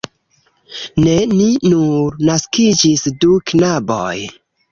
Ne! 1.01 1.17
Ni 1.33 1.49
nur 1.73 2.17
naskiĝis 2.29 3.05
du 3.25 3.37
knaboj! 3.51 4.17